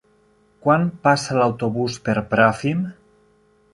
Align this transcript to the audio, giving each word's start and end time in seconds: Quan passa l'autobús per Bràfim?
Quan 0.67 0.87
passa 1.03 1.37
l'autobús 1.39 1.99
per 2.07 2.17
Bràfim? 2.33 2.81